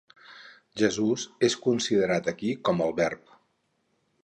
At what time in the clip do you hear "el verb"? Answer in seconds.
2.89-3.33